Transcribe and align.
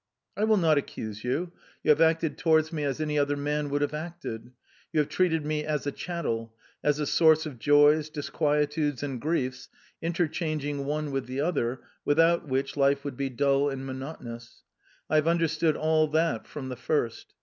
I 0.35 0.45
will 0.45 0.57
not 0.57 0.79
accuse 0.79 1.23
you 1.23 1.51
you 1.83 1.89
have 1.89 2.01
acted 2.01 2.35
towards 2.35 2.73
me 2.73 2.83
as 2.83 2.99
any 2.99 3.19
other 3.19 3.37
man 3.37 3.69
would 3.69 3.83
have 3.83 3.93
acted; 3.93 4.51
you 4.91 4.99
have 4.99 5.19
loved 5.19 5.45
me 5.45 5.63
as 5.63 5.85
a 5.85 5.91
chattel, 5.91 6.55
as 6.83 6.99
a 6.99 7.05
source 7.05 7.45
of 7.45 7.59
joys, 7.59 8.09
disquietudes 8.09 9.03
and 9.03 9.21
griefs, 9.21 9.69
interchanging 10.01 10.85
one 10.85 11.11
with 11.11 11.27
the 11.27 11.41
other, 11.41 11.81
without 12.03 12.47
which 12.47 12.75
life 12.75 13.05
would 13.05 13.15
be 13.15 13.29
dull 13.29 13.69
and 13.69 13.85
monotonous. 13.85 14.63
I 15.07 15.17
have 15.17 15.27
understood 15.27 15.77
all 15.77 16.07
that 16.07 16.47
from 16.47 16.69
the 16.69 16.75
first... 16.77 17.35